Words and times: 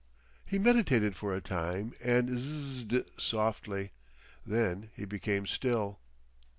He 0.43 0.57
meditated 0.57 1.15
for 1.15 1.35
a 1.35 1.41
time 1.41 1.93
and 2.03 2.27
Zzzzed 2.35 3.05
softly. 3.21 3.91
Then 4.43 4.89
he 4.95 5.05
became 5.05 5.45
still. 5.45 5.99